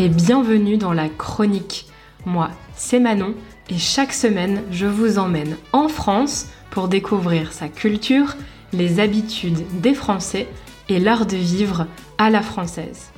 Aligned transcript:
et 0.00 0.08
bienvenue 0.08 0.78
dans 0.78 0.94
la 0.94 1.10
chronique. 1.10 1.84
Moi, 2.24 2.48
c'est 2.74 3.00
Manon 3.00 3.34
et 3.68 3.76
chaque 3.76 4.14
semaine, 4.14 4.62
je 4.70 4.86
vous 4.86 5.18
emmène 5.18 5.58
en 5.74 5.88
France 5.88 6.46
pour 6.70 6.88
découvrir 6.88 7.52
sa 7.52 7.68
culture, 7.68 8.34
les 8.72 8.98
habitudes 8.98 9.62
des 9.82 9.92
Français 9.92 10.48
et 10.88 10.98
l'art 11.00 11.26
de 11.26 11.36
vivre 11.36 11.86
à 12.16 12.30
la 12.30 12.40
française. 12.40 13.12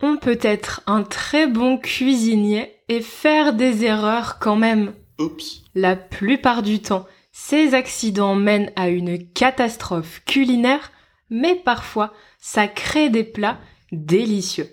On 0.00 0.16
peut 0.16 0.38
être 0.40 0.82
un 0.86 1.02
très 1.02 1.48
bon 1.48 1.78
cuisinier 1.78 2.76
et 2.88 3.00
faire 3.00 3.54
des 3.54 3.84
erreurs 3.84 4.38
quand 4.38 4.56
même. 4.56 4.92
Oups. 5.18 5.64
La 5.74 5.96
plupart 5.96 6.62
du 6.62 6.80
temps, 6.80 7.06
ces 7.32 7.74
accidents 7.74 8.36
mènent 8.36 8.70
à 8.76 8.88
une 8.88 9.18
catastrophe 9.32 10.22
culinaire, 10.26 10.92
mais 11.28 11.56
parfois 11.56 12.12
ça 12.40 12.68
crée 12.68 13.10
des 13.10 13.24
plats 13.24 13.58
délicieux. 13.92 14.68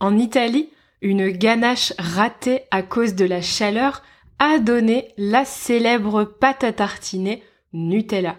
En 0.00 0.18
Italie, 0.18 0.70
une 1.00 1.30
ganache 1.30 1.92
ratée 1.98 2.62
à 2.70 2.82
cause 2.82 3.14
de 3.14 3.24
la 3.24 3.42
chaleur 3.42 4.02
a 4.38 4.58
donné 4.58 5.08
la 5.16 5.44
célèbre 5.44 6.24
pâte 6.24 6.64
à 6.64 6.72
tartiner 6.72 7.42
Nutella. 7.72 8.36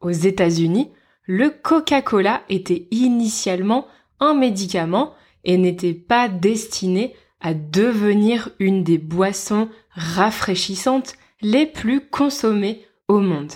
Aux 0.00 0.10
États-Unis, 0.10 0.90
le 1.24 1.50
Coca-Cola 1.50 2.42
était 2.48 2.88
initialement 2.90 3.86
un 4.20 4.34
médicament 4.34 5.14
et 5.44 5.56
n'était 5.56 5.94
pas 5.94 6.28
destiné 6.28 7.14
à 7.40 7.54
devenir 7.54 8.50
une 8.58 8.84
des 8.84 8.98
boissons 8.98 9.68
rafraîchissantes 9.90 11.14
les 11.40 11.66
plus 11.66 12.08
consommées 12.08 12.84
au 13.08 13.20
monde. 13.20 13.52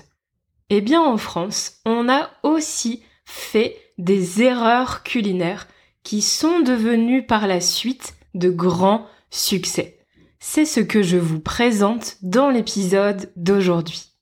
Eh 0.71 0.81
bien 0.81 1.03
en 1.03 1.17
France, 1.17 1.81
on 1.87 2.09
a 2.09 2.31
aussi 2.43 3.03
fait 3.25 3.88
des 3.99 4.43
erreurs 4.43 5.03
culinaires 5.03 5.67
qui 6.03 6.23
sont 6.23 6.61
devenues 6.61 7.27
par 7.27 7.47
la 7.47 7.61
suite 7.61 8.15
de 8.35 8.51
grands 8.51 9.07
succès. 9.31 9.99
C'est 10.41 10.65
ce 10.65 10.81
que 10.81 11.03
je 11.03 11.17
vous 11.17 11.41
présente 11.41 12.17
dans 12.23 12.49
l'épisode 12.49 13.31
d'aujourd'hui. 13.37 14.13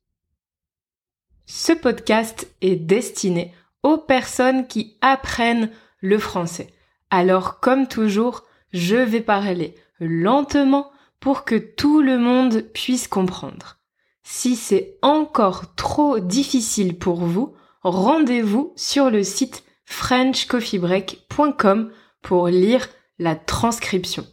Ce 1.45 1.73
podcast 1.73 2.49
est 2.61 2.77
destiné 2.77 3.53
aux 3.83 3.99
personnes 3.99 4.67
qui 4.67 4.97
apprennent 5.01 5.71
le 6.01 6.19
français. 6.19 6.69
Alors 7.11 7.61
comme 7.61 7.87
toujours, 7.87 8.45
je 8.73 8.97
vais 8.97 9.21
parler 9.21 9.75
lentement 10.01 10.91
pour 11.21 11.45
que 11.45 11.55
tout 11.55 12.01
le 12.01 12.19
monde 12.19 12.63
puisse 12.73 13.09
comprendre. 13.09 13.79
Si 14.23 14.57
c'est 14.57 14.99
encore 15.03 15.75
trop 15.77 16.19
difficile 16.19 16.99
pour 16.99 17.25
vous, 17.25 17.55
rendez-vous 17.91 18.73
sur 18.77 19.11
le 19.11 19.23
site 19.23 19.65
frenchcoffeebreak.com 19.85 21.93
pour 22.23 22.49
lire 22.49 22.89
la 23.19 23.37
transcription. 23.37 24.27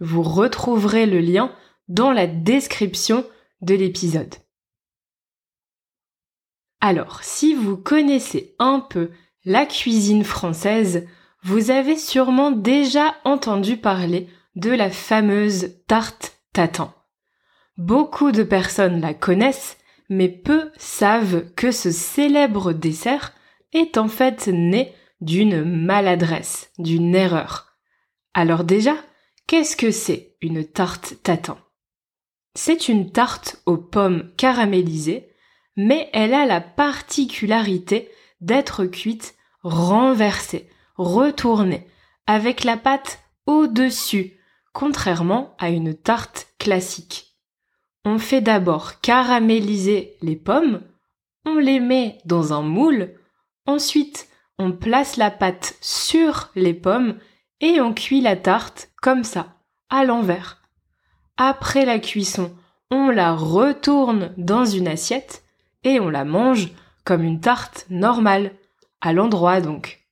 Vous 0.00 0.22
retrouverez 0.22 1.06
le 1.06 1.20
lien 1.20 1.52
dans 1.88 2.12
la 2.12 2.26
description 2.26 3.24
de 3.60 3.74
l'épisode. 3.74 4.34
Alors, 6.80 7.22
si 7.22 7.54
vous 7.54 7.76
connaissez 7.76 8.56
un 8.58 8.80
peu 8.80 9.10
la 9.44 9.66
cuisine 9.66 10.24
française, 10.24 11.06
vous 11.42 11.70
avez 11.70 11.96
sûrement 11.96 12.50
déjà 12.50 13.14
entendu 13.24 13.76
parler 13.76 14.28
de 14.56 14.70
la 14.70 14.90
fameuse 14.90 15.76
tarte 15.86 16.38
tatin. 16.52 16.92
Beaucoup 17.76 18.32
de 18.32 18.42
personnes 18.42 19.00
la 19.00 19.14
connaissent, 19.14 19.78
mais 20.08 20.28
peu 20.28 20.70
savent 20.76 21.44
que 21.54 21.70
ce 21.70 21.90
célèbre 21.90 22.72
dessert 22.72 23.32
est 23.72 23.98
en 23.98 24.08
fait 24.08 24.48
né 24.48 24.92
d'une 25.20 25.64
maladresse, 25.64 26.70
d'une 26.78 27.14
erreur. 27.14 27.76
Alors 28.34 28.64
déjà, 28.64 28.96
qu'est-ce 29.46 29.76
que 29.76 29.90
c'est 29.90 30.36
une 30.40 30.64
tarte 30.64 31.22
tatin? 31.22 31.58
C'est 32.54 32.88
une 32.88 33.10
tarte 33.10 33.60
aux 33.66 33.78
pommes 33.78 34.30
caramélisées, 34.36 35.28
mais 35.76 36.08
elle 36.12 36.34
a 36.34 36.46
la 36.46 36.60
particularité 36.60 38.10
d'être 38.40 38.84
cuite 38.84 39.34
renversée, 39.62 40.68
retournée, 40.96 41.86
avec 42.26 42.64
la 42.64 42.76
pâte 42.76 43.20
au-dessus, 43.46 44.38
contrairement 44.72 45.54
à 45.58 45.70
une 45.70 45.94
tarte 45.94 46.48
classique. 46.58 47.33
On 48.04 48.18
fait 48.18 48.40
d'abord 48.40 49.00
caraméliser 49.00 50.16
les 50.20 50.36
pommes, 50.36 50.82
on 51.46 51.56
les 51.56 51.80
met 51.80 52.18
dans 52.24 52.52
un 52.52 52.62
moule, 52.62 53.14
ensuite 53.66 54.28
on 54.58 54.72
place 54.72 55.16
la 55.16 55.30
pâte 55.30 55.76
sur 55.80 56.50
les 56.54 56.74
pommes 56.74 57.18
et 57.60 57.80
on 57.80 57.92
cuit 57.94 58.20
la 58.20 58.36
tarte 58.36 58.90
comme 59.00 59.24
ça, 59.24 59.56
à 59.88 60.04
l'envers. 60.04 60.62
Après 61.36 61.84
la 61.84 61.98
cuisson, 61.98 62.54
on 62.90 63.10
la 63.10 63.34
retourne 63.34 64.32
dans 64.36 64.64
une 64.64 64.86
assiette 64.86 65.42
et 65.82 65.98
on 65.98 66.10
la 66.10 66.24
mange 66.24 66.70
comme 67.04 67.22
une 67.22 67.40
tarte 67.40 67.86
normale, 67.90 68.52
à 69.00 69.12
l'endroit 69.12 69.60
donc. 69.60 70.06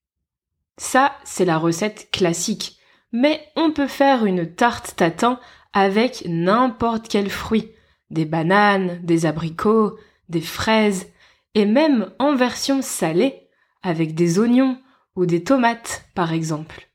Ça, 0.76 1.12
c'est 1.24 1.44
la 1.44 1.58
recette 1.58 2.10
classique, 2.10 2.78
mais 3.12 3.46
on 3.56 3.70
peut 3.70 3.86
faire 3.86 4.24
une 4.24 4.52
tarte 4.52 4.96
tatin 4.96 5.38
avec 5.72 6.24
n'importe 6.26 7.08
quel 7.08 7.30
fruit, 7.30 7.70
des 8.12 8.24
bananes, 8.24 9.00
des 9.02 9.26
abricots, 9.26 9.98
des 10.28 10.40
fraises, 10.40 11.08
et 11.54 11.66
même 11.66 12.12
en 12.18 12.34
version 12.34 12.82
salée, 12.82 13.48
avec 13.82 14.14
des 14.14 14.38
oignons 14.38 14.78
ou 15.16 15.26
des 15.26 15.42
tomates 15.42 16.04
par 16.14 16.32
exemple. 16.32 16.88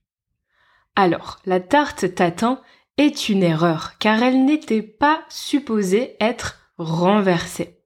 Alors, 0.95 1.39
la 1.45 1.59
tarte 1.59 2.15
tatin 2.15 2.61
est 2.97 3.29
une 3.29 3.43
erreur 3.43 3.97
car 3.99 4.23
elle 4.23 4.45
n'était 4.45 4.81
pas 4.81 5.21
supposée 5.29 6.15
être 6.19 6.59
renversée. 6.77 7.83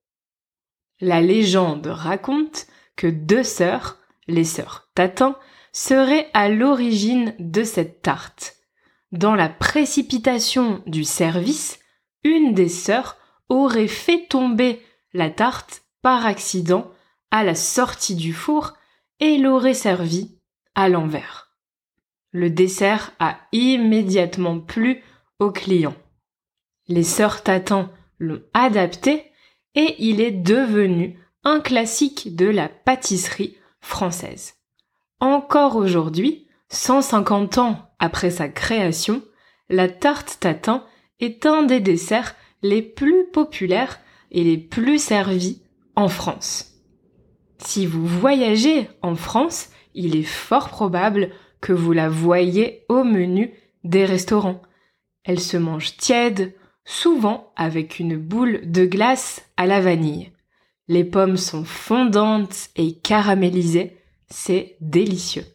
La 1.02 1.20
légende 1.20 1.88
raconte 1.88 2.68
que 2.96 3.08
deux 3.08 3.44
sœurs, 3.44 3.97
les 4.28 4.44
sœurs 4.44 4.90
Tatin, 4.94 5.36
seraient 5.72 6.30
à 6.34 6.50
l'origine 6.50 7.34
de 7.40 7.64
cette 7.64 8.02
tarte. 8.02 8.56
Dans 9.12 9.36
la 9.36 9.50
précipitation 9.50 10.84
du 10.86 11.03
service, 11.03 11.80
une 12.24 12.53
des 12.53 12.70
sœurs 12.70 13.18
aurait 13.52 13.90
fait 13.90 14.28
tomber 14.28 14.82
la 15.14 15.30
tarte 15.30 15.84
par 16.02 16.26
accident 16.26 16.90
à 17.32 17.44
la 17.44 17.54
sortie 17.54 18.16
du 18.16 18.34
four 18.34 18.74
et 19.20 19.38
l'aurait 19.38 19.74
servi 19.74 20.38
à 20.74 20.88
l'envers. 20.88 21.52
Le 22.32 22.50
dessert 22.50 23.12
a 23.20 23.38
immédiatement 23.52 24.60
plu 24.60 25.04
aux 25.40 25.52
clients. 25.52 25.98
Les 26.88 27.04
sœurs 27.04 27.44
Tatin 27.44 27.92
l'ont 28.20 28.42
adapté 28.54 29.26
et 29.76 29.96
il 30.00 30.22
est 30.22 30.32
devenu 30.32 31.20
un 31.44 31.60
classique 31.60 32.36
de 32.36 32.46
la 32.46 32.70
pâtisserie 32.70 33.58
française. 33.82 34.56
Encore 35.20 35.76
aujourd'hui, 35.76 36.48
150 36.70 37.58
ans 37.58 37.92
après 38.00 38.32
sa 38.32 38.48
création, 38.48 39.22
la 39.70 39.90
tarte 39.90 40.38
tatin 40.40 40.86
est 41.20 41.46
un 41.46 41.64
des 41.64 41.82
desserts 41.82 42.36
les 42.62 42.82
plus 42.82 43.26
populaires 43.32 44.00
et 44.32 44.44
les 44.44 44.58
plus 44.58 45.02
servis 45.02 45.62
en 45.96 46.08
France. 46.08 46.72
Si 47.58 47.86
vous 47.86 48.06
voyagez 48.06 48.90
en 49.02 49.16
France, 49.16 49.70
il 49.94 50.16
est 50.16 50.24
fort 50.24 50.70
probable 50.70 51.32
que 51.60 51.74
vous 51.74 51.92
la 51.92 52.10
voyez 52.10 52.86
au 52.90 53.04
menu 53.04 53.54
des 53.84 54.06
restaurants. 54.06 54.62
Elle 55.24 55.40
se 55.40 55.58
mange 55.58 55.98
tiède, 55.98 56.56
souvent 56.86 57.52
avec 57.56 58.00
une 58.00 58.18
boule 58.18 58.62
de 58.70 58.85
glace 58.85 59.46
à 59.58 59.68
la 59.68 59.80
vanille. 59.80 60.32
Les 60.88 61.03
pommes 61.03 61.38
sont 61.38 61.64
fondantes 61.64 62.70
et 62.76 62.97
caramélisées, 62.97 63.97
c'est 64.30 64.76
délicieux. 64.82 65.46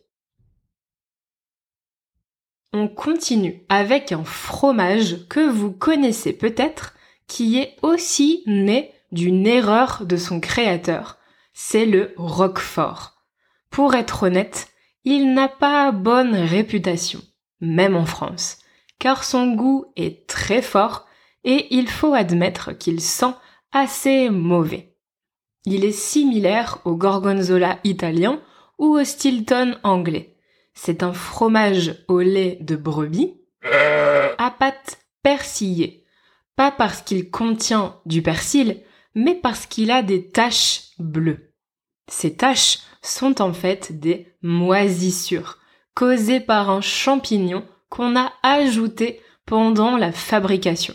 On 2.72 2.88
continue 2.88 3.62
avec 3.69 4.12
un 4.12 4.25
fromage 4.25 5.26
que 5.28 5.48
vous 5.48 5.72
connaissez 5.72 6.32
peut-être, 6.32 6.94
qui 7.26 7.58
est 7.58 7.76
aussi 7.82 8.43
né 8.46 8.93
d'une 9.12 9.46
erreur 9.46 10.05
de 10.05 10.17
son 10.17 10.40
créateur, 10.40 11.19
c'est 11.52 11.87
le 11.87 12.12
Roquefort. 12.17 13.23
Pour 13.70 13.94
être 13.94 14.25
honnête, 14.25 14.69
il 15.05 15.34
n'a 15.34 15.49
pas 15.49 15.93
bonne 15.93 16.34
réputation, 16.34 17.20
même 17.61 17.96
en 17.96 18.06
France, 18.06 18.58
car 18.99 19.25
son 19.25 19.52
goût 19.52 19.87
est 19.96 20.26
très 20.26 20.62
fort 20.62 21.06
et 21.44 21.69
il 21.75 21.88
faut 21.88 22.14
admettre 22.14 22.73
qu'il 22.73 23.00
sent 23.00 23.34
assez 23.73 24.31
mauvais. 24.31 24.96
Il 25.64 25.84
est 25.84 25.93
similaire 25.93 26.78
au 26.84 26.94
gorgonzola 26.94 27.78
italien 27.84 28.40
ou 28.78 28.99
au 28.99 29.05
Stilton 29.05 29.76
anglais. 29.82 30.37
C'est 30.75 31.02
un 31.02 31.12
fromage 31.12 32.05
au 32.08 32.20
lait 32.20 32.58
de 32.61 32.76
brebis 32.76 33.34
à 34.38 34.50
pâte 34.50 34.99
persillée. 35.23 36.05
Pas 36.56 36.70
parce 36.70 37.02
qu'il 37.02 37.30
contient 37.30 38.00
du 38.06 38.22
persil, 38.22 38.82
mais 39.14 39.34
parce 39.34 39.66
qu'il 39.66 39.90
a 39.90 40.02
des 40.02 40.28
taches 40.28 40.90
bleues. 40.98 41.52
Ces 42.08 42.36
taches 42.36 42.78
sont 43.02 43.40
en 43.40 43.52
fait 43.52 43.98
des 43.98 44.34
moisissures 44.42 45.58
causées 45.94 46.40
par 46.40 46.70
un 46.70 46.80
champignon 46.80 47.64
qu'on 47.88 48.16
a 48.16 48.32
ajouté 48.42 49.20
pendant 49.44 49.96
la 49.96 50.12
fabrication. 50.12 50.94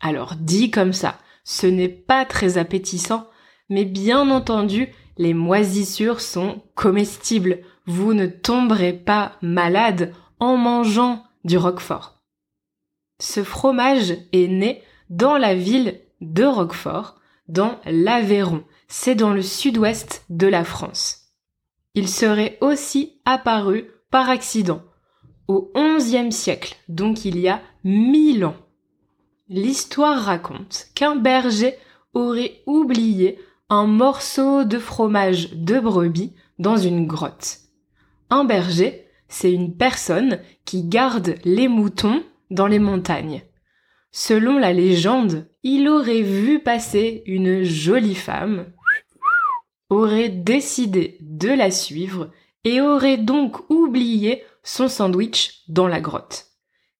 Alors 0.00 0.34
dit 0.36 0.70
comme 0.70 0.92
ça, 0.92 1.18
ce 1.44 1.66
n'est 1.66 1.88
pas 1.88 2.24
très 2.24 2.58
appétissant, 2.58 3.28
mais 3.68 3.84
bien 3.84 4.30
entendu, 4.30 4.88
les 5.16 5.34
moisissures 5.34 6.20
sont 6.20 6.62
comestibles. 6.74 7.60
Vous 7.86 8.14
ne 8.14 8.26
tomberez 8.26 8.92
pas 8.92 9.32
malade 9.42 10.12
en 10.40 10.56
mangeant 10.56 11.24
du 11.44 11.56
roquefort. 11.56 12.11
Ce 13.22 13.44
fromage 13.44 14.16
est 14.32 14.48
né 14.48 14.82
dans 15.08 15.38
la 15.38 15.54
ville 15.54 16.00
de 16.20 16.42
Roquefort, 16.42 17.20
dans 17.46 17.78
l'Aveyron. 17.86 18.64
C'est 18.88 19.14
dans 19.14 19.32
le 19.32 19.42
sud-ouest 19.42 20.24
de 20.28 20.48
la 20.48 20.64
France. 20.64 21.28
Il 21.94 22.08
serait 22.08 22.58
aussi 22.60 23.20
apparu 23.24 23.86
par 24.10 24.28
accident 24.28 24.82
au 25.46 25.70
XIe 25.76 26.32
siècle, 26.32 26.74
donc 26.88 27.24
il 27.24 27.38
y 27.38 27.48
a 27.48 27.62
mille 27.84 28.44
ans. 28.44 28.56
L'histoire 29.48 30.20
raconte 30.20 30.88
qu'un 30.96 31.14
berger 31.14 31.76
aurait 32.14 32.60
oublié 32.66 33.38
un 33.68 33.86
morceau 33.86 34.64
de 34.64 34.80
fromage 34.80 35.52
de 35.52 35.78
brebis 35.78 36.32
dans 36.58 36.76
une 36.76 37.06
grotte. 37.06 37.60
Un 38.30 38.42
berger, 38.42 39.06
c'est 39.28 39.52
une 39.52 39.76
personne 39.76 40.40
qui 40.64 40.82
garde 40.82 41.36
les 41.44 41.68
moutons 41.68 42.24
dans 42.52 42.66
les 42.66 42.78
montagnes. 42.78 43.42
Selon 44.10 44.58
la 44.58 44.72
légende, 44.72 45.48
il 45.62 45.88
aurait 45.88 46.22
vu 46.22 46.60
passer 46.60 47.22
une 47.26 47.62
jolie 47.62 48.14
femme, 48.14 48.66
aurait 49.88 50.28
décidé 50.28 51.18
de 51.20 51.48
la 51.48 51.70
suivre 51.70 52.30
et 52.64 52.80
aurait 52.80 53.18
donc 53.18 53.68
oublié 53.70 54.44
son 54.62 54.88
sandwich 54.88 55.62
dans 55.68 55.88
la 55.88 56.00
grotte. 56.00 56.46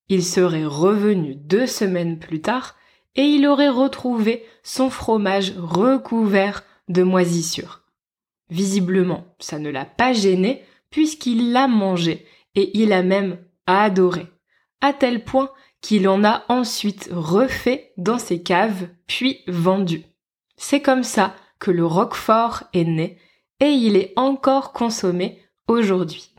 Il 0.08 0.25
serait 0.25 0.64
revenu 0.64 1.34
deux 1.37 1.66
semaines 1.66 2.19
plus 2.19 2.40
tard 2.40 2.76
et 3.14 3.25
il 3.25 3.46
aurait 3.46 3.69
retrouvé 3.69 4.44
son 4.62 4.90
fromage 4.90 5.52
recouvert 5.56 6.64
de 6.88 7.02
moisissures. 7.02 7.82
Visiblement, 8.50 9.25
ça 9.38 9.58
ne 9.58 9.70
l'a 9.70 9.84
pas 9.84 10.12
gêné 10.12 10.64
puisqu'il 10.90 11.52
l'a 11.52 11.69
mangé 11.69 12.26
et 12.55 12.78
il 12.78 12.93
a 12.93 13.02
même 13.02 13.38
adoré, 13.66 14.26
à 14.82 14.93
tel 14.93 15.25
point 15.25 15.50
qu'il 15.81 16.08
en 16.08 16.25
a 16.25 16.44
ensuite 16.49 17.08
refait 17.11 17.93
dans 17.96 18.19
ses 18.19 18.43
caves 18.43 18.88
puis 19.06 19.40
vendu. 19.49 20.05
C'est 20.56 20.82
comme 20.82 21.05
ça 21.05 21.34
que 21.58 21.70
le 21.70 21.87
Roquefort 21.87 22.64
est 22.75 22.84
né 22.84 23.19
et 23.61 23.70
il 23.70 23.96
est 23.96 24.12
encore 24.17 24.73
consommé 24.73 25.40
aujourd'hui. 25.69 26.34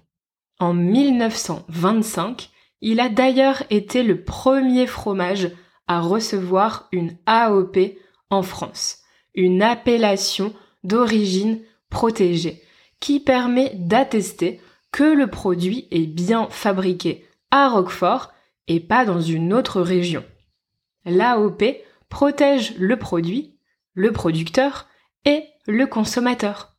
En 0.59 0.73
1925, 0.73 2.49
il 2.81 2.99
a 2.99 3.09
d'ailleurs 3.09 3.63
été 3.69 4.03
le 4.03 4.23
premier 4.23 4.87
fromage 4.87 5.51
à 5.87 6.01
recevoir 6.01 6.89
une 6.91 7.17
AOP 7.25 7.77
en 8.29 8.43
France, 8.43 8.99
une 9.33 9.61
appellation 9.61 10.53
d'origine 10.83 11.61
protégée, 11.89 12.61
qui 12.99 13.19
permet 13.19 13.71
d'attester 13.75 14.59
que 14.91 15.03
le 15.03 15.27
produit 15.27 15.87
est 15.91 16.07
bien 16.07 16.47
fabriqué 16.49 17.25
à 17.51 17.69
Roquefort 17.69 18.32
et 18.67 18.79
pas 18.79 19.05
dans 19.05 19.21
une 19.21 19.53
autre 19.53 19.81
région. 19.81 20.23
L'AOP 21.05 21.63
protège 22.09 22.75
le 22.77 22.97
produit, 22.97 23.57
le 23.93 24.11
producteur 24.11 24.87
et 25.25 25.45
le 25.67 25.85
consommateur. 25.85 26.75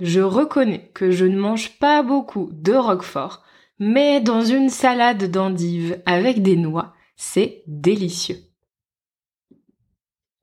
Je 0.00 0.20
reconnais 0.20 0.90
que 0.94 1.10
je 1.10 1.24
ne 1.24 1.38
mange 1.38 1.78
pas 1.78 2.02
beaucoup 2.02 2.50
de 2.52 2.72
roquefort, 2.72 3.42
mais 3.78 4.20
dans 4.20 4.42
une 4.42 4.68
salade 4.68 5.30
d'endives 5.30 6.00
avec 6.06 6.42
des 6.42 6.56
noix, 6.56 6.94
c'est 7.16 7.62
délicieux. 7.66 8.38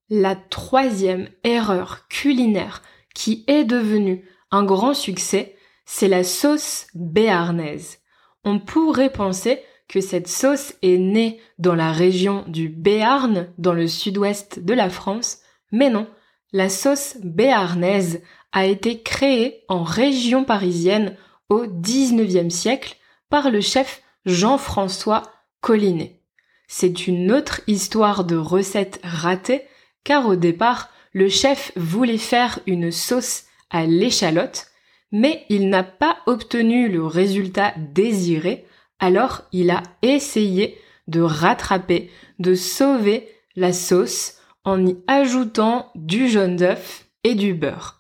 La 0.10 0.36
troisième 0.36 1.30
erreur 1.44 2.08
culinaire 2.10 2.84
qui 3.16 3.44
est 3.48 3.64
devenue 3.64 4.28
un 4.52 4.64
grand 4.64 4.94
succès, 4.94 5.56
c'est 5.86 6.08
la 6.08 6.24
sauce 6.24 6.88
béarnaise. 6.94 8.00
On 8.44 8.60
pourrait 8.60 9.12
penser 9.12 9.62
que 9.88 10.02
cette 10.02 10.28
sauce 10.28 10.74
est 10.82 10.98
née 10.98 11.40
dans 11.60 11.76
la 11.76 11.92
région 11.92 12.44
du 12.48 12.70
Béarn, 12.70 13.48
dans 13.58 13.74
le 13.74 13.88
sud-ouest 13.88 14.60
de 14.60 14.74
la 14.74 14.90
France, 14.90 15.40
mais 15.72 15.90
non, 15.90 16.08
la 16.52 16.70
sauce 16.70 17.18
béarnaise 17.24 18.22
a 18.52 18.66
été 18.66 19.02
créée 19.02 19.64
en 19.68 19.84
région 19.84 20.44
parisienne 20.44 21.18
au 21.50 21.66
XIXe 21.68 22.54
siècle 22.54 22.98
par 23.30 23.52
le 23.52 23.62
chef 23.62 24.02
Jean-François 24.26 25.24
Collinet. 25.62 26.22
C'est 26.68 27.08
une 27.08 27.32
autre 27.32 27.62
histoire 27.68 28.24
de 28.24 28.36
recette 28.36 29.00
ratée 29.04 29.64
car 30.06 30.28
au 30.28 30.36
départ, 30.36 30.90
le 31.12 31.28
chef 31.28 31.72
voulait 31.76 32.18
faire 32.18 32.60
une 32.66 32.92
sauce 32.92 33.44
à 33.70 33.86
l'échalote, 33.86 34.68
mais 35.12 35.46
il 35.50 35.70
n'a 35.70 35.84
pas 35.84 36.18
obtenu 36.26 36.88
le 36.90 37.06
résultat 37.06 37.74
désiré, 37.78 38.66
alors 39.00 39.44
il 39.52 39.70
a 39.72 39.84
essayé 40.02 40.78
de 41.08 41.22
rattraper, 41.22 42.10
de 42.40 42.56
sauver 42.56 43.28
la 43.56 43.74
sauce 43.74 44.36
en 44.64 44.86
y 44.86 44.98
ajoutant 45.08 45.92
du 45.96 46.28
jaune 46.28 46.56
d'œuf 46.56 47.08
et 47.24 47.36
du 47.36 47.54
beurre 47.54 47.96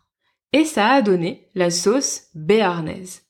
et 0.55 0.63
ça 0.63 0.87
a 0.87 1.01
donné 1.01 1.49
la 1.53 1.69
sauce 1.69 2.27
béarnaise. 2.33 3.23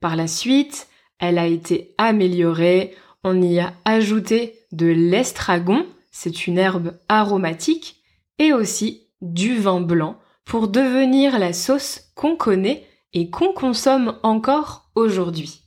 Par 0.00 0.16
la 0.16 0.26
suite, 0.26 0.88
elle 1.18 1.36
a 1.36 1.46
été 1.46 1.94
améliorée, 1.98 2.94
on 3.22 3.42
y 3.42 3.60
a 3.60 3.74
ajouté 3.84 4.60
de 4.72 4.86
l'estragon, 4.86 5.86
c'est 6.10 6.46
une 6.46 6.56
herbe 6.56 6.96
aromatique, 7.10 8.02
et 8.38 8.54
aussi 8.54 9.08
du 9.20 9.58
vin 9.58 9.82
blanc 9.82 10.18
pour 10.46 10.68
devenir 10.68 11.38
la 11.38 11.52
sauce 11.52 12.00
qu'on 12.14 12.34
connaît 12.34 12.86
et 13.12 13.28
qu'on 13.28 13.52
consomme 13.52 14.18
encore 14.22 14.90
aujourd'hui. 14.94 15.63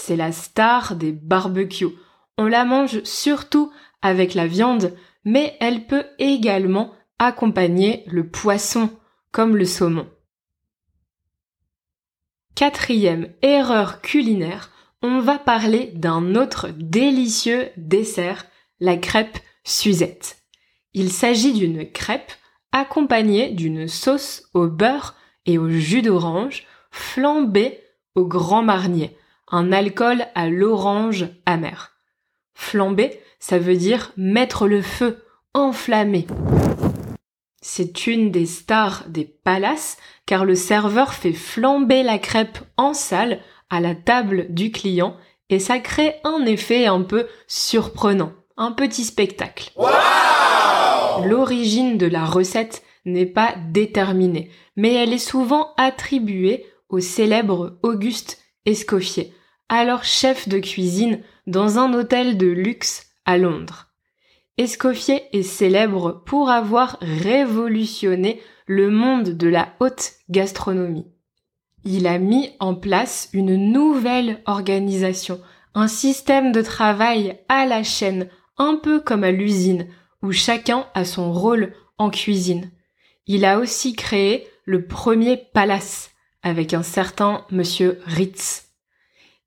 C'est 0.00 0.14
la 0.16 0.30
star 0.30 0.94
des 0.94 1.10
barbecues. 1.10 1.98
On 2.38 2.46
la 2.46 2.64
mange 2.64 3.02
surtout 3.02 3.72
avec 4.00 4.34
la 4.34 4.46
viande, 4.46 4.96
mais 5.24 5.56
elle 5.58 5.86
peut 5.88 6.06
également 6.20 6.94
accompagner 7.18 8.04
le 8.06 8.28
poisson, 8.28 8.90
comme 9.32 9.56
le 9.56 9.64
saumon. 9.64 10.08
Quatrième 12.54 13.34
erreur 13.42 14.00
culinaire, 14.00 14.70
on 15.02 15.18
va 15.18 15.36
parler 15.36 15.90
d'un 15.96 16.36
autre 16.36 16.68
délicieux 16.68 17.68
dessert, 17.76 18.46
la 18.78 18.96
crêpe 18.96 19.38
Suzette. 19.64 20.38
Il 20.94 21.10
s'agit 21.10 21.52
d'une 21.52 21.90
crêpe 21.90 22.32
accompagnée 22.70 23.50
d'une 23.50 23.88
sauce 23.88 24.44
au 24.54 24.68
beurre 24.68 25.16
et 25.44 25.58
au 25.58 25.68
jus 25.68 26.02
d'orange 26.02 26.66
flambée 26.92 27.80
au 28.14 28.26
grand 28.26 28.62
marnier, 28.62 29.18
un 29.50 29.72
alcool 29.72 30.26
à 30.34 30.48
l'orange 30.48 31.26
amer. 31.46 31.92
Flamber, 32.54 33.20
ça 33.38 33.58
veut 33.58 33.76
dire 33.76 34.12
mettre 34.16 34.66
le 34.66 34.82
feu, 34.82 35.24
enflammer. 35.54 36.26
C'est 37.60 38.06
une 38.06 38.30
des 38.30 38.46
stars 38.46 39.04
des 39.08 39.24
palaces 39.24 39.96
car 40.26 40.44
le 40.44 40.54
serveur 40.54 41.14
fait 41.14 41.32
flamber 41.32 42.02
la 42.02 42.18
crêpe 42.18 42.58
en 42.76 42.94
salle 42.94 43.40
à 43.70 43.80
la 43.80 43.94
table 43.94 44.46
du 44.50 44.70
client 44.70 45.16
et 45.50 45.58
ça 45.58 45.78
crée 45.78 46.16
un 46.24 46.44
effet 46.44 46.86
un 46.86 47.02
peu 47.02 47.26
surprenant, 47.46 48.32
un 48.56 48.72
petit 48.72 49.04
spectacle. 49.04 49.72
L'origine 51.24 51.98
de 51.98 52.06
la 52.06 52.24
recette 52.24 52.82
n'est 53.04 53.26
pas 53.26 53.54
déterminée, 53.70 54.50
mais 54.76 54.94
elle 54.94 55.12
est 55.12 55.18
souvent 55.18 55.72
attribuée 55.76 56.66
au 56.88 57.00
célèbre 57.00 57.78
Auguste 57.82 58.38
Escoffier, 58.66 59.32
alors 59.68 60.04
chef 60.04 60.48
de 60.48 60.58
cuisine 60.58 61.20
dans 61.46 61.78
un 61.78 61.92
hôtel 61.94 62.38
de 62.38 62.46
luxe 62.46 63.06
à 63.24 63.38
Londres. 63.38 63.88
Escoffier 64.56 65.24
est 65.32 65.42
célèbre 65.42 66.22
pour 66.26 66.50
avoir 66.50 66.98
révolutionné 67.00 68.40
le 68.66 68.90
monde 68.90 69.30
de 69.30 69.48
la 69.48 69.68
haute 69.80 70.12
gastronomie. 70.28 71.06
Il 71.84 72.06
a 72.06 72.18
mis 72.18 72.50
en 72.58 72.74
place 72.74 73.28
une 73.32 73.72
nouvelle 73.72 74.42
organisation, 74.46 75.40
un 75.74 75.88
système 75.88 76.50
de 76.52 76.60
travail 76.60 77.38
à 77.48 77.66
la 77.66 77.82
chaîne, 77.82 78.28
un 78.56 78.76
peu 78.76 79.00
comme 79.00 79.22
à 79.22 79.30
l'usine, 79.30 79.86
où 80.22 80.32
chacun 80.32 80.86
a 80.94 81.04
son 81.04 81.32
rôle 81.32 81.72
en 81.96 82.10
cuisine. 82.10 82.70
Il 83.26 83.44
a 83.44 83.58
aussi 83.58 83.94
créé 83.94 84.48
le 84.64 84.86
premier 84.86 85.36
palace 85.36 86.10
avec 86.42 86.74
un 86.74 86.82
certain 86.82 87.44
monsieur 87.50 88.00
Ritz. 88.06 88.67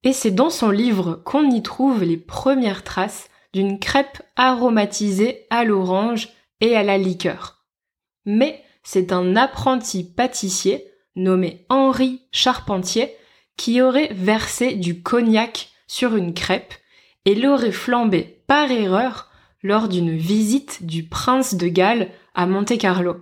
Et 0.03 0.13
c'est 0.13 0.31
dans 0.31 0.49
son 0.49 0.71
livre 0.71 1.21
qu'on 1.25 1.49
y 1.49 1.61
trouve 1.61 2.03
les 2.03 2.17
premières 2.17 2.83
traces 2.83 3.29
d'une 3.53 3.79
crêpe 3.79 4.23
aromatisée 4.35 5.45
à 5.49 5.63
l'orange 5.63 6.29
et 6.59 6.75
à 6.75 6.83
la 6.83 6.97
liqueur. 6.97 7.65
Mais 8.25 8.63
c'est 8.83 9.11
un 9.11 9.35
apprenti 9.35 10.03
pâtissier 10.03 10.87
nommé 11.15 11.65
Henri 11.69 12.21
Charpentier 12.31 13.13
qui 13.57 13.81
aurait 13.81 14.13
versé 14.13 14.73
du 14.73 15.01
cognac 15.01 15.69
sur 15.87 16.15
une 16.15 16.33
crêpe 16.33 16.73
et 17.25 17.35
l'aurait 17.35 17.71
flambé 17.71 18.43
par 18.47 18.71
erreur 18.71 19.29
lors 19.61 19.87
d'une 19.87 20.15
visite 20.17 20.85
du 20.85 21.03
prince 21.03 21.53
de 21.55 21.67
Galles 21.67 22.09
à 22.33 22.47
Monte-Carlo. 22.47 23.17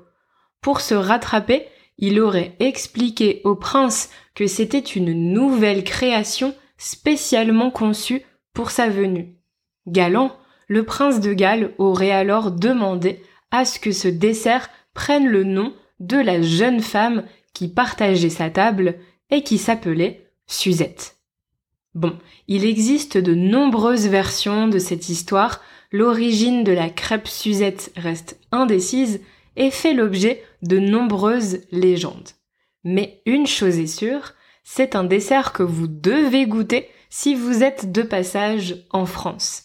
Pour 0.62 0.80
se 0.80 0.94
rattraper, 0.94 1.66
il 1.98 2.22
aurait 2.22 2.56
expliqué 2.60 3.42
au 3.44 3.56
prince 3.56 4.10
que 4.36 4.48
c'était 4.48 4.80
une 4.80 5.34
nouvelle 5.34 5.84
création 5.84 6.56
spécialement 6.80 7.70
conçue 7.70 8.24
pour 8.54 8.72
sa 8.72 8.90
venue. 8.90 9.36
Galant, 9.86 10.36
le 10.68 10.84
prince 10.84 11.20
de 11.20 11.34
Galles 11.34 11.74
aurait 11.78 12.12
alors 12.12 12.52
demandé 12.52 13.22
à 13.52 13.66
ce 13.66 13.80
que 13.80 13.92
ce 13.92 14.08
dessert 14.08 14.70
prenne 14.96 15.28
le 15.28 15.44
nom 15.44 15.74
de 16.00 16.18
la 16.18 16.42
jeune 16.42 16.82
femme 16.82 17.26
qui 17.54 17.68
partageait 17.68 18.30
sa 18.30 18.50
table 18.50 18.96
et 19.30 19.44
qui 19.44 19.58
s'appelait 19.58 20.32
Suzette. 20.48 21.18
Bon, 21.96 22.18
il 22.48 22.66
existe 22.66 23.18
de 23.18 23.34
nombreuses 23.34 24.08
versions 24.08 24.68
de 24.68 24.80
cette 24.80 25.10
histoire, 25.10 25.62
l'origine 25.92 26.64
de 26.64 26.72
la 26.72 26.90
crêpe 26.90 27.28
Suzette 27.28 27.92
reste 27.98 28.40
indécise 28.52 29.22
et 29.56 29.72
fait 29.72 29.94
l'objet 29.94 30.44
de 30.62 30.80
nombreuses 30.80 31.62
légendes. 31.72 32.30
Mais 32.84 33.22
une 33.26 33.48
chose 33.48 33.80
est 33.80 33.88
sûre, 33.88 34.34
c'est 34.72 34.96
un 34.96 35.04
dessert 35.04 35.52
que 35.52 35.64
vous 35.64 35.88
devez 35.88 36.46
goûter 36.46 36.90
si 37.10 37.34
vous 37.34 37.64
êtes 37.64 37.92
de 37.92 38.04
passage 38.04 38.86
en 38.92 39.08
France. 39.08 39.64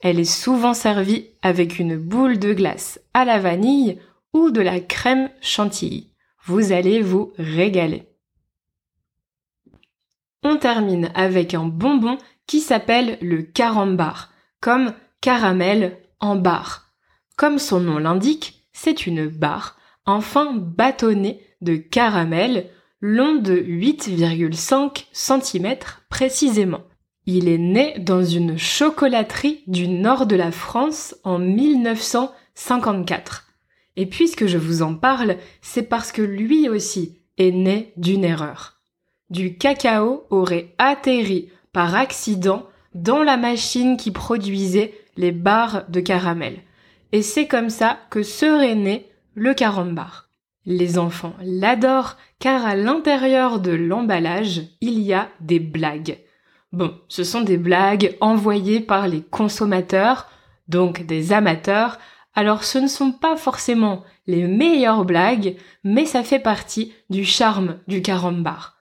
Elle 0.00 0.18
est 0.18 0.24
souvent 0.24 0.72
servie 0.72 1.28
avec 1.42 1.78
une 1.78 1.98
boule 1.98 2.38
de 2.38 2.54
glace 2.54 2.98
à 3.12 3.26
la 3.26 3.38
vanille 3.38 4.00
ou 4.32 4.50
de 4.50 4.62
la 4.62 4.80
crème 4.80 5.28
chantilly. 5.42 6.14
Vous 6.46 6.72
allez 6.72 7.02
vous 7.02 7.34
régaler. 7.36 8.08
On 10.42 10.56
termine 10.56 11.10
avec 11.14 11.52
un 11.52 11.66
bonbon 11.66 12.16
qui 12.46 12.60
s'appelle 12.60 13.18
le 13.20 13.42
carambar, 13.42 14.32
comme 14.62 14.94
caramel 15.20 15.98
en 16.20 16.36
barre. 16.36 16.94
Comme 17.36 17.58
son 17.58 17.80
nom 17.80 17.98
l'indique, 17.98 18.64
c'est 18.72 19.06
une 19.06 19.28
barre, 19.28 19.76
enfin 20.06 20.54
bâtonnée 20.54 21.42
de 21.60 21.76
caramel, 21.76 22.70
long 23.00 23.36
de 23.36 23.56
8,5 23.56 25.04
cm 25.12 25.76
précisément. 26.08 26.82
Il 27.26 27.48
est 27.48 27.58
né 27.58 27.96
dans 27.98 28.24
une 28.24 28.58
chocolaterie 28.58 29.62
du 29.66 29.86
nord 29.86 30.26
de 30.26 30.34
la 30.34 30.50
France 30.50 31.14
en 31.24 31.38
1954. 31.38 33.46
Et 33.96 34.06
puisque 34.06 34.46
je 34.46 34.58
vous 34.58 34.82
en 34.82 34.94
parle, 34.94 35.36
c'est 35.60 35.82
parce 35.82 36.10
que 36.10 36.22
lui 36.22 36.68
aussi 36.68 37.18
est 37.36 37.50
né 37.50 37.92
d'une 37.96 38.24
erreur. 38.24 38.80
Du 39.30 39.58
cacao 39.58 40.24
aurait 40.30 40.74
atterri 40.78 41.50
par 41.72 41.94
accident 41.94 42.66
dans 42.94 43.22
la 43.22 43.36
machine 43.36 43.96
qui 43.96 44.10
produisait 44.10 44.94
les 45.16 45.32
barres 45.32 45.84
de 45.88 46.00
caramel. 46.00 46.58
Et 47.12 47.22
c'est 47.22 47.46
comme 47.46 47.70
ça 47.70 47.98
que 48.10 48.22
serait 48.22 48.74
né 48.74 49.08
le 49.34 49.54
carambar. 49.54 50.27
Les 50.70 50.98
enfants 50.98 51.32
l'adorent 51.40 52.18
car 52.40 52.66
à 52.66 52.76
l'intérieur 52.76 53.58
de 53.58 53.70
l'emballage, 53.70 54.60
il 54.82 55.00
y 55.00 55.14
a 55.14 55.30
des 55.40 55.60
blagues. 55.60 56.18
Bon, 56.72 56.94
ce 57.08 57.24
sont 57.24 57.40
des 57.40 57.56
blagues 57.56 58.18
envoyées 58.20 58.80
par 58.80 59.08
les 59.08 59.22
consommateurs, 59.22 60.28
donc 60.68 61.06
des 61.06 61.32
amateurs, 61.32 61.98
alors 62.34 62.64
ce 62.64 62.76
ne 62.76 62.86
sont 62.86 63.12
pas 63.12 63.34
forcément 63.38 64.04
les 64.26 64.46
meilleures 64.46 65.06
blagues, 65.06 65.56
mais 65.84 66.04
ça 66.04 66.22
fait 66.22 66.38
partie 66.38 66.92
du 67.08 67.24
charme 67.24 67.78
du 67.88 68.02
carambar. 68.02 68.76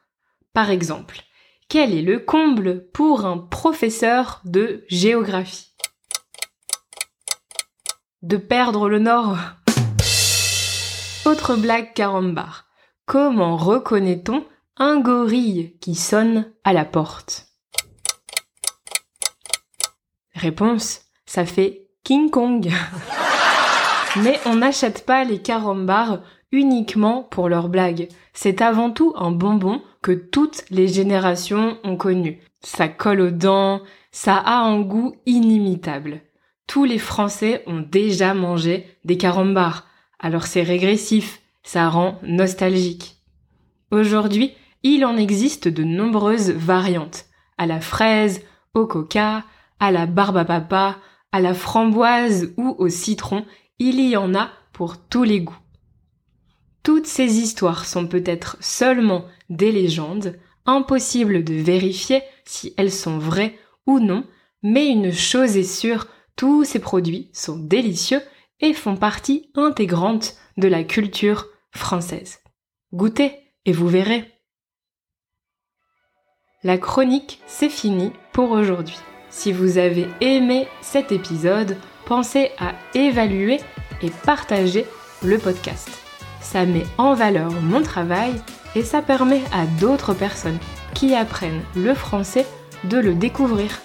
Par 0.51 0.69
exemple, 0.69 1.21
quel 1.69 1.93
est 1.93 2.01
le 2.01 2.19
comble 2.19 2.89
pour 2.91 3.25
un 3.25 3.37
professeur 3.37 4.41
de 4.43 4.83
géographie? 4.89 5.71
De 8.23 8.35
perdre 8.35 8.89
le 8.89 8.99
nord 8.99 9.37
Autre 11.27 11.57
blague 11.57 11.93
carambar. 11.93 12.67
Comment 13.05 13.57
reconnaît-on 13.57 14.45
un 14.77 15.01
gorille 15.01 15.75
qui 15.81 15.93
sonne 15.93 16.49
à 16.63 16.71
la 16.71 16.85
porte? 16.85 17.47
Réponse, 20.33 21.01
ça 21.25 21.45
fait 21.45 21.89
King 22.05 22.29
Kong. 22.29 22.71
Mais 24.23 24.39
on 24.45 24.55
n'achète 24.55 25.05
pas 25.05 25.25
les 25.25 25.41
carambars 25.41 26.21
uniquement 26.53 27.23
pour 27.23 27.49
leurs 27.49 27.67
blagues. 27.67 28.07
C'est 28.33 28.61
avant 28.61 28.89
tout 28.89 29.11
un 29.17 29.31
bonbon 29.31 29.81
que 30.01 30.13
toutes 30.13 30.63
les 30.69 30.87
générations 30.87 31.77
ont 31.83 31.97
connu. 31.97 32.39
Ça 32.61 32.87
colle 32.87 33.19
aux 33.19 33.31
dents, 33.31 33.81
ça 34.13 34.37
a 34.37 34.59
un 34.59 34.79
goût 34.79 35.17
inimitable. 35.25 36.21
Tous 36.67 36.85
les 36.85 36.99
Français 36.99 37.63
ont 37.67 37.81
déjà 37.81 38.33
mangé 38.33 38.87
des 39.03 39.17
carambars. 39.17 39.86
Alors 40.19 40.47
c'est 40.47 40.63
régressif, 40.63 41.41
ça 41.63 41.89
rend 41.89 42.19
nostalgique. 42.23 43.17
Aujourd'hui, 43.91 44.53
il 44.83 45.05
en 45.05 45.17
existe 45.17 45.67
de 45.67 45.83
nombreuses 45.83 46.51
variantes. 46.51 47.25
À 47.57 47.65
la 47.65 47.81
fraise, 47.81 48.41
au 48.73 48.85
coca, 48.85 49.43
à 49.79 49.91
la 49.91 50.05
barbe 50.05 50.37
à 50.37 50.45
papa, 50.45 50.97
à 51.31 51.41
la 51.41 51.53
framboise 51.53 52.53
ou 52.57 52.75
au 52.77 52.89
citron, 52.89 53.45
il 53.79 53.99
y 53.99 54.17
en 54.17 54.33
a 54.33 54.49
pour 54.73 54.97
tous 54.97 55.23
les 55.23 55.41
goûts. 55.41 55.57
Toutes 56.83 57.05
ces 57.05 57.39
histoires 57.39 57.85
sont 57.85 58.07
peut-être 58.07 58.57
seulement 58.59 59.25
des 59.49 59.71
légendes, 59.71 60.37
impossible 60.65 61.43
de 61.43 61.53
vérifier 61.53 62.21
si 62.45 62.73
elles 62.77 62.91
sont 62.91 63.17
vraies 63.17 63.57
ou 63.85 63.99
non, 63.99 64.23
mais 64.63 64.87
une 64.87 65.11
chose 65.11 65.57
est 65.57 65.63
sûre, 65.63 66.07
tous 66.35 66.63
ces 66.63 66.79
produits 66.79 67.29
sont 67.33 67.57
délicieux 67.57 68.21
et 68.59 68.73
font 68.73 68.95
partie 68.95 69.51
intégrante 69.55 70.35
de 70.57 70.67
la 70.67 70.83
culture 70.83 71.47
française. 71.71 72.39
Goûtez 72.93 73.33
et 73.65 73.71
vous 73.71 73.87
verrez. 73.87 74.31
La 76.63 76.77
chronique, 76.77 77.39
c'est 77.45 77.69
fini 77.69 78.11
pour 78.33 78.51
aujourd'hui. 78.51 78.97
Si 79.29 79.51
vous 79.51 79.77
avez 79.77 80.07
aimé 80.21 80.67
cet 80.81 81.11
épisode, 81.11 81.77
pensez 82.05 82.51
à 82.57 82.73
évaluer 82.95 83.59
et 84.01 84.09
partager 84.25 84.85
le 85.23 85.37
podcast. 85.37 85.89
Ça 86.41 86.65
met 86.65 86.85
en 86.97 87.13
valeur 87.13 87.51
mon 87.61 87.81
travail 87.81 88.33
et 88.75 88.83
ça 88.83 89.01
permet 89.01 89.41
à 89.51 89.65
d'autres 89.79 90.13
personnes 90.13 90.59
qui 90.93 91.13
apprennent 91.13 91.61
le 91.75 91.93
français 91.93 92.45
de 92.85 92.97
le 92.97 93.13
découvrir. 93.13 93.81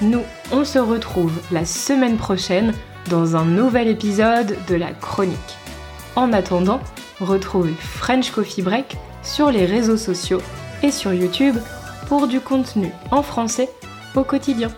Nous, 0.00 0.22
on 0.52 0.64
se 0.64 0.78
retrouve 0.78 1.32
la 1.52 1.64
semaine 1.64 2.16
prochaine 2.16 2.72
dans 3.08 3.36
un 3.36 3.44
nouvel 3.44 3.88
épisode 3.88 4.56
de 4.68 4.74
la 4.74 4.92
chronique. 4.92 5.36
En 6.16 6.32
attendant, 6.32 6.80
retrouvez 7.20 7.74
French 7.74 8.30
Coffee 8.30 8.62
Break 8.62 8.96
sur 9.22 9.50
les 9.50 9.66
réseaux 9.66 9.96
sociaux 9.96 10.40
et 10.82 10.90
sur 10.90 11.12
YouTube 11.12 11.56
pour 12.08 12.28
du 12.28 12.40
contenu 12.40 12.90
en 13.10 13.22
français 13.22 13.70
au 14.14 14.24
quotidien. 14.24 14.70